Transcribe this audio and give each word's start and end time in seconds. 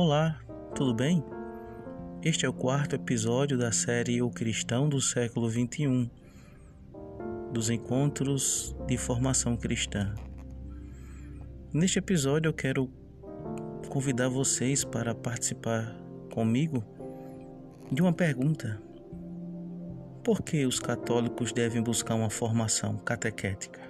Olá, 0.00 0.38
tudo 0.76 0.94
bem? 0.94 1.24
Este 2.22 2.46
é 2.46 2.48
o 2.48 2.52
quarto 2.52 2.94
episódio 2.94 3.58
da 3.58 3.72
série 3.72 4.22
O 4.22 4.30
Cristão 4.30 4.88
do 4.88 5.00
século 5.00 5.50
XXI, 5.50 6.08
dos 7.52 7.68
encontros 7.68 8.76
de 8.86 8.96
formação 8.96 9.56
cristã. 9.56 10.14
Neste 11.74 11.98
episódio 11.98 12.48
eu 12.48 12.52
quero 12.52 12.88
convidar 13.88 14.28
vocês 14.28 14.84
para 14.84 15.16
participar 15.16 15.92
comigo 16.32 16.84
de 17.90 18.00
uma 18.00 18.12
pergunta. 18.12 18.80
Por 20.22 20.42
que 20.42 20.64
os 20.64 20.78
católicos 20.78 21.50
devem 21.50 21.82
buscar 21.82 22.14
uma 22.14 22.30
formação 22.30 22.98
catequética? 22.98 23.80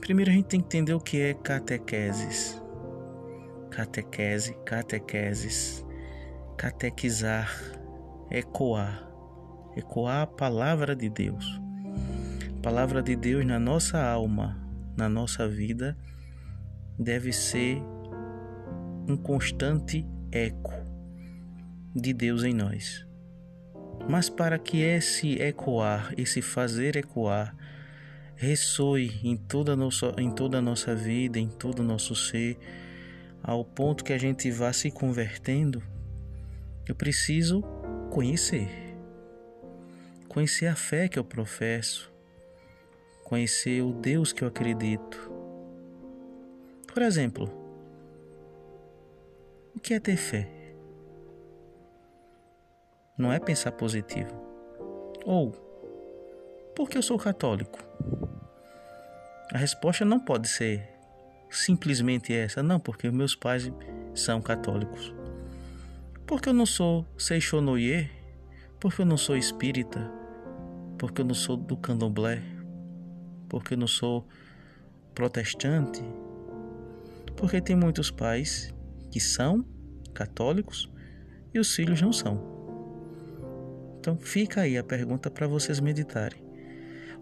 Primeiro 0.00 0.30
a 0.30 0.34
gente 0.34 0.46
tem 0.46 0.60
que 0.60 0.66
entender 0.68 0.94
o 0.94 1.00
que 1.00 1.20
é 1.20 1.34
catequeses. 1.34 2.61
Catequese, 3.72 4.54
catequeses, 4.66 5.82
catequizar, 6.58 7.50
ecoar, 8.30 9.10
ecoar 9.74 10.22
a 10.22 10.26
palavra 10.26 10.94
de 10.94 11.08
Deus. 11.08 11.58
A 12.58 12.62
palavra 12.62 13.02
de 13.02 13.16
Deus 13.16 13.46
na 13.46 13.58
nossa 13.58 13.98
alma, 13.98 14.62
na 14.94 15.08
nossa 15.08 15.48
vida, 15.48 15.96
deve 16.98 17.32
ser 17.32 17.82
um 19.08 19.16
constante 19.16 20.06
eco 20.30 20.74
de 21.96 22.12
Deus 22.12 22.44
em 22.44 22.52
nós. 22.52 23.06
Mas 24.06 24.28
para 24.28 24.58
que 24.58 24.82
esse 24.82 25.40
ecoar, 25.40 26.12
esse 26.18 26.42
fazer 26.42 26.94
ecoar, 26.96 27.56
ressoe 28.36 29.18
em 29.24 29.34
toda, 29.34 29.72
a 29.72 29.76
nossa, 29.76 30.14
em 30.18 30.30
toda 30.30 30.58
a 30.58 30.62
nossa 30.62 30.94
vida, 30.94 31.38
em 31.38 31.48
todo 31.48 31.80
o 31.80 31.84
nosso 31.84 32.14
ser, 32.14 32.58
ao 33.42 33.64
ponto 33.64 34.04
que 34.04 34.12
a 34.12 34.18
gente 34.18 34.50
vá 34.50 34.72
se 34.72 34.90
convertendo, 34.90 35.82
eu 36.86 36.94
preciso 36.94 37.62
conhecer. 38.10 38.68
Conhecer 40.28 40.66
a 40.66 40.76
fé 40.76 41.08
que 41.08 41.18
eu 41.18 41.24
professo, 41.24 42.12
conhecer 43.24 43.82
o 43.82 43.92
Deus 43.92 44.32
que 44.32 44.42
eu 44.44 44.48
acredito. 44.48 45.30
Por 46.86 47.02
exemplo, 47.02 47.50
o 49.74 49.80
que 49.80 49.94
é 49.94 50.00
ter 50.00 50.16
fé? 50.16 50.48
Não 53.18 53.32
é 53.32 53.38
pensar 53.38 53.72
positivo. 53.72 54.30
Ou, 55.24 55.52
porque 56.74 56.96
eu 56.96 57.02
sou 57.02 57.18
católico? 57.18 57.78
A 59.52 59.58
resposta 59.58 60.04
não 60.04 60.18
pode 60.18 60.48
ser 60.48 60.91
simplesmente 61.52 62.32
essa, 62.32 62.62
não, 62.62 62.80
porque 62.80 63.10
meus 63.10 63.34
pais 63.34 63.70
são 64.14 64.40
católicos. 64.40 65.14
Porque 66.26 66.48
eu 66.48 66.54
não 66.54 66.66
sou 66.66 67.06
Seixonoye, 67.16 68.10
porque 68.80 69.02
eu 69.02 69.06
não 69.06 69.16
sou 69.16 69.36
espírita, 69.36 70.10
porque 70.98 71.20
eu 71.20 71.24
não 71.24 71.34
sou 71.34 71.56
do 71.56 71.76
candomblé, 71.76 72.42
porque 73.48 73.74
eu 73.74 73.78
não 73.78 73.86
sou 73.86 74.26
protestante, 75.14 76.02
porque 77.36 77.60
tem 77.60 77.76
muitos 77.76 78.10
pais 78.10 78.74
que 79.10 79.20
são 79.20 79.64
católicos 80.14 80.90
e 81.52 81.58
os 81.58 81.74
filhos 81.74 82.00
não 82.00 82.12
são. 82.12 82.40
Então 83.98 84.16
fica 84.16 84.62
aí 84.62 84.78
a 84.78 84.82
pergunta 84.82 85.30
para 85.30 85.46
vocês 85.46 85.78
meditarem. 85.80 86.51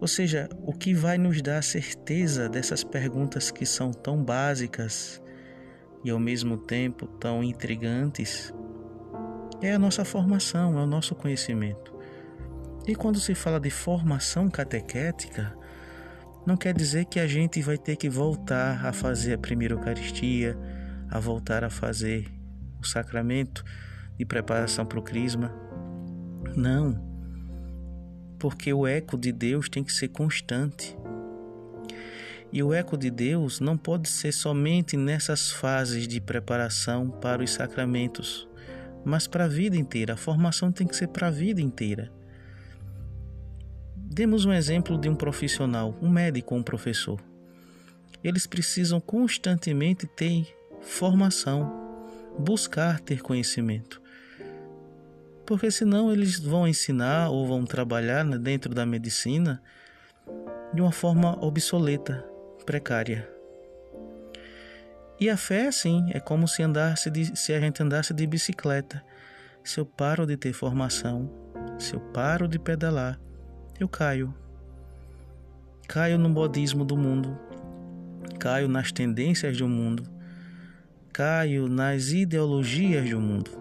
Ou 0.01 0.07
seja, 0.07 0.49
o 0.65 0.73
que 0.73 0.95
vai 0.95 1.19
nos 1.19 1.43
dar 1.43 1.63
certeza 1.63 2.49
dessas 2.49 2.83
perguntas 2.83 3.51
que 3.51 3.67
são 3.67 3.91
tão 3.91 4.23
básicas 4.23 5.21
e 6.03 6.09
ao 6.09 6.19
mesmo 6.19 6.57
tempo 6.57 7.05
tão 7.05 7.43
intrigantes 7.43 8.51
é 9.61 9.71
a 9.71 9.77
nossa 9.77 10.03
formação, 10.03 10.79
é 10.79 10.81
o 10.81 10.87
nosso 10.87 11.13
conhecimento. 11.13 11.93
E 12.87 12.95
quando 12.95 13.19
se 13.19 13.35
fala 13.35 13.59
de 13.59 13.69
formação 13.69 14.49
catequética, 14.49 15.55
não 16.47 16.57
quer 16.57 16.73
dizer 16.73 17.05
que 17.05 17.19
a 17.19 17.27
gente 17.27 17.61
vai 17.61 17.77
ter 17.77 17.95
que 17.95 18.09
voltar 18.09 18.83
a 18.83 18.91
fazer 18.91 19.35
a 19.35 19.37
primeira 19.37 19.75
Eucaristia, 19.75 20.57
a 21.11 21.19
voltar 21.19 21.63
a 21.63 21.69
fazer 21.69 22.27
o 22.79 22.83
sacramento 22.83 23.63
de 24.17 24.25
preparação 24.25 24.83
para 24.83 24.97
o 24.97 25.03
Crisma. 25.03 25.53
Não 26.55 27.10
porque 28.41 28.73
o 28.73 28.87
eco 28.87 29.15
de 29.15 29.31
Deus 29.31 29.69
tem 29.69 29.83
que 29.83 29.93
ser 29.93 30.07
constante. 30.07 30.97
E 32.51 32.63
o 32.63 32.73
eco 32.73 32.97
de 32.97 33.11
Deus 33.11 33.59
não 33.59 33.77
pode 33.77 34.09
ser 34.09 34.31
somente 34.31 34.97
nessas 34.97 35.51
fases 35.51 36.07
de 36.07 36.19
preparação 36.19 37.07
para 37.07 37.43
os 37.43 37.51
sacramentos, 37.51 38.47
mas 39.05 39.27
para 39.27 39.45
a 39.45 39.47
vida 39.47 39.77
inteira. 39.77 40.15
A 40.15 40.17
formação 40.17 40.71
tem 40.71 40.87
que 40.87 40.95
ser 40.95 41.09
para 41.09 41.27
a 41.27 41.31
vida 41.31 41.61
inteira. 41.61 42.11
Demos 43.95 44.43
um 44.43 44.51
exemplo 44.51 44.97
de 44.97 45.07
um 45.07 45.15
profissional, 45.15 45.95
um 46.01 46.09
médico 46.09 46.55
ou 46.55 46.61
um 46.61 46.63
professor. 46.63 47.21
Eles 48.23 48.47
precisam 48.47 48.99
constantemente 48.99 50.07
ter 50.07 50.47
formação, 50.81 51.71
buscar 52.39 52.99
ter 52.99 53.21
conhecimento 53.21 54.00
porque 55.45 55.71
senão 55.71 56.11
eles 56.11 56.39
vão 56.39 56.67
ensinar 56.67 57.29
ou 57.29 57.47
vão 57.47 57.65
trabalhar 57.65 58.23
né, 58.23 58.37
dentro 58.37 58.73
da 58.73 58.85
medicina 58.85 59.61
de 60.73 60.81
uma 60.81 60.91
forma 60.91 61.37
obsoleta, 61.43 62.25
precária. 62.65 63.27
E 65.19 65.29
a 65.29 65.37
fé, 65.37 65.71
sim, 65.71 66.09
é 66.13 66.19
como 66.19 66.47
se 66.47 66.63
andasse 66.63 67.09
de, 67.09 67.37
se 67.37 67.53
a 67.53 67.59
gente 67.59 67.81
andasse 67.83 68.13
de 68.13 68.25
bicicleta. 68.25 69.03
Se 69.63 69.79
eu 69.79 69.85
paro 69.85 70.25
de 70.25 70.35
ter 70.35 70.53
formação, 70.53 71.29
se 71.77 71.93
eu 71.93 71.99
paro 71.99 72.47
de 72.47 72.57
pedalar, 72.57 73.19
eu 73.79 73.87
caio. 73.87 74.33
Caio 75.87 76.17
no 76.17 76.29
modismo 76.29 76.85
do 76.85 76.97
mundo, 76.97 77.37
caio 78.39 78.67
nas 78.67 78.91
tendências 78.91 79.57
do 79.57 79.67
mundo, 79.67 80.03
caio 81.11 81.67
nas 81.67 82.11
ideologias 82.11 83.09
do 83.09 83.19
mundo 83.19 83.60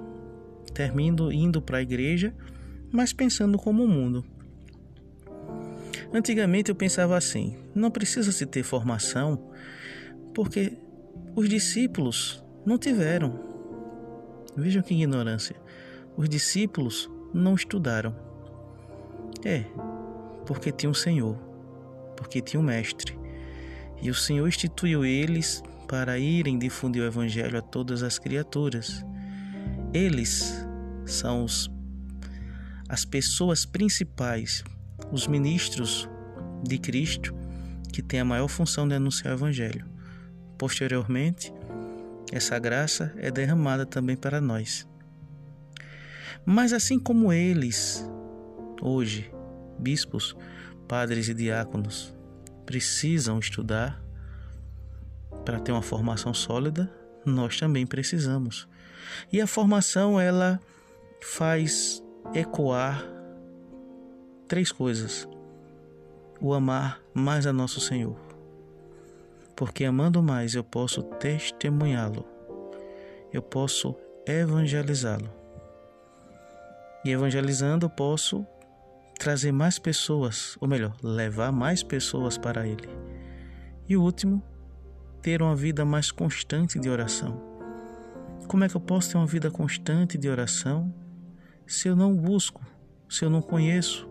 termino 0.74 1.32
indo 1.32 1.60
para 1.60 1.78
a 1.78 1.82
igreja, 1.82 2.34
mas 2.92 3.12
pensando 3.12 3.58
como 3.58 3.84
o 3.84 3.88
mundo. 3.88 4.24
Antigamente 6.12 6.70
eu 6.70 6.74
pensava 6.74 7.16
assim: 7.16 7.56
não 7.74 7.90
precisa 7.90 8.32
se 8.32 8.44
ter 8.46 8.62
formação, 8.62 9.50
porque 10.34 10.76
os 11.34 11.48
discípulos 11.48 12.42
não 12.64 12.78
tiveram. 12.78 13.38
Vejam 14.56 14.82
que 14.82 14.94
ignorância. 14.94 15.56
Os 16.16 16.28
discípulos 16.28 17.08
não 17.32 17.54
estudaram. 17.54 18.14
É, 19.44 19.64
porque 20.44 20.72
tinha 20.72 20.90
um 20.90 20.94
Senhor, 20.94 21.36
porque 22.16 22.40
tinha 22.40 22.60
um 22.60 22.64
Mestre. 22.64 23.16
E 24.02 24.10
o 24.10 24.14
Senhor 24.14 24.46
instituiu 24.46 25.04
eles 25.04 25.62
para 25.86 26.18
irem 26.18 26.58
difundir 26.58 27.02
o 27.02 27.06
Evangelho 27.06 27.58
a 27.58 27.62
todas 27.62 28.02
as 28.02 28.18
criaturas. 28.18 29.04
Eles 29.92 30.64
são 31.04 31.44
os, 31.44 31.68
as 32.88 33.04
pessoas 33.04 33.64
principais, 33.64 34.62
os 35.10 35.26
ministros 35.26 36.08
de 36.62 36.78
Cristo, 36.78 37.34
que 37.92 38.00
têm 38.00 38.20
a 38.20 38.24
maior 38.24 38.46
função 38.46 38.86
de 38.86 38.94
anunciar 38.94 39.34
o 39.34 39.36
Evangelho. 39.36 39.84
Posteriormente, 40.56 41.52
essa 42.30 42.56
graça 42.58 43.12
é 43.16 43.30
derramada 43.30 43.84
também 43.84 44.16
para 44.16 44.40
nós. 44.40 44.88
Mas 46.46 46.72
assim 46.72 46.98
como 46.98 47.32
eles, 47.32 48.08
hoje, 48.80 49.30
bispos, 49.78 50.36
padres 50.86 51.28
e 51.28 51.34
diáconos, 51.34 52.14
precisam 52.64 53.40
estudar 53.40 54.00
para 55.44 55.58
ter 55.58 55.72
uma 55.72 55.82
formação 55.82 56.32
sólida, 56.32 56.88
nós 57.24 57.58
também 57.58 57.86
precisamos. 57.86 58.68
E 59.32 59.40
a 59.40 59.46
formação 59.46 60.20
ela 60.20 60.60
faz 61.20 62.02
ecoar 62.34 63.04
três 64.48 64.72
coisas: 64.72 65.28
o 66.40 66.52
amar 66.52 67.00
mais 67.14 67.46
a 67.46 67.52
nosso 67.52 67.80
Senhor, 67.80 68.16
porque 69.56 69.84
amando 69.84 70.22
mais 70.22 70.54
eu 70.54 70.64
posso 70.64 71.02
testemunhá-lo, 71.02 72.24
eu 73.32 73.42
posso 73.42 73.96
evangelizá-lo, 74.26 75.30
e 77.04 77.10
evangelizando 77.10 77.86
eu 77.86 77.90
posso 77.90 78.46
trazer 79.18 79.52
mais 79.52 79.78
pessoas, 79.78 80.56
ou 80.60 80.66
melhor, 80.66 80.96
levar 81.02 81.52
mais 81.52 81.82
pessoas 81.82 82.38
para 82.38 82.66
Ele. 82.66 82.88
E 83.86 83.96
o 83.96 84.02
último, 84.02 84.42
ter 85.22 85.42
uma 85.42 85.54
vida 85.54 85.84
mais 85.84 86.10
constante 86.10 86.78
de 86.78 86.88
oração 86.88 87.50
como 88.50 88.64
é 88.64 88.68
que 88.68 88.74
eu 88.74 88.80
posso 88.80 89.12
ter 89.12 89.16
uma 89.16 89.28
vida 89.28 89.48
constante 89.48 90.18
de 90.18 90.28
oração 90.28 90.92
se 91.68 91.86
eu 91.86 91.94
não 91.94 92.12
busco, 92.12 92.60
se 93.08 93.24
eu 93.24 93.30
não 93.30 93.40
conheço? 93.40 94.08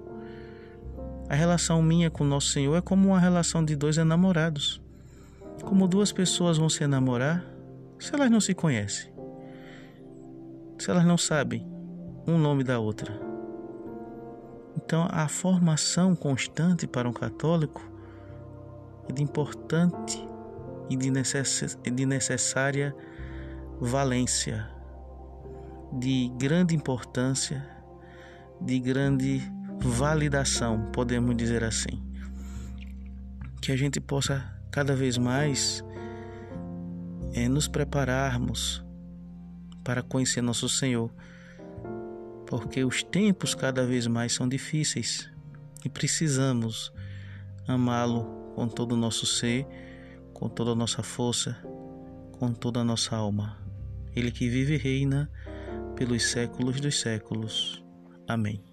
A 1.27 1.35
relação 1.35 1.81
minha 1.81 2.09
com 2.09 2.23
Nosso 2.23 2.47
Senhor 2.47 2.73
é 2.77 2.79
como 2.79 3.09
uma 3.09 3.19
relação 3.19 3.65
de 3.65 3.75
dois 3.75 3.97
enamorados. 3.97 4.81
Como 5.61 5.89
duas 5.89 6.13
pessoas 6.13 6.57
vão 6.57 6.69
se 6.69 6.85
enamorar 6.85 7.45
se 7.99 8.15
elas 8.15 8.31
não 8.31 8.39
se 8.39 8.53
conhecem? 8.53 9.11
se 10.77 10.89
elas 10.89 11.03
não 11.03 11.17
sabem 11.17 11.67
um 12.25 12.37
nome 12.37 12.63
da 12.63 12.79
outra? 12.79 13.19
Então, 14.77 15.05
a 15.11 15.27
formação 15.27 16.15
constante 16.15 16.87
para 16.87 17.09
um 17.09 17.11
católico 17.11 17.81
é 19.09 19.11
de 19.11 19.21
importante 19.21 20.28
e 20.89 20.95
de, 20.95 21.11
necess 21.11 21.77
de 21.83 22.05
necessária 22.05 22.95
valência, 23.79 24.69
de 25.93 26.31
grande 26.37 26.75
importância, 26.75 27.65
de 28.61 28.79
grande 28.79 29.41
validação, 29.79 30.89
podemos 30.91 31.35
dizer 31.35 31.63
assim. 31.63 32.03
Que 33.61 33.71
a 33.71 33.77
gente 33.77 33.99
possa 33.99 34.43
cada 34.71 34.95
vez 34.95 35.17
mais 35.17 35.83
é, 37.33 37.47
nos 37.47 37.67
prepararmos 37.67 38.83
para 39.83 40.01
conhecer 40.01 40.41
nosso 40.41 40.67
Senhor, 40.67 41.11
porque 42.45 42.83
os 42.83 43.03
tempos 43.03 43.53
cada 43.53 43.85
vez 43.85 44.07
mais 44.07 44.33
são 44.33 44.47
difíceis 44.47 45.29
e 45.85 45.89
precisamos 45.89 46.91
amá-lo 47.67 48.25
com 48.55 48.67
todo 48.67 48.93
o 48.93 48.97
nosso 48.97 49.25
ser, 49.25 49.67
com 50.39 50.47
toda 50.47 50.71
a 50.71 50.75
nossa 50.75 51.03
força, 51.03 51.57
com 52.39 52.53
toda 52.53 52.79
a 52.79 52.83
nossa 52.83 53.15
alma. 53.15 53.57
Ele 54.15 54.31
que 54.31 54.49
vive 54.49 54.75
e 54.75 54.77
reina 54.77 55.29
pelos 55.95 56.31
séculos 56.31 56.79
dos 56.79 56.99
séculos. 56.99 57.83
Amém. 58.27 58.68